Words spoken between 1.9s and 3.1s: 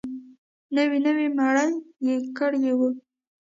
يې کړي وو.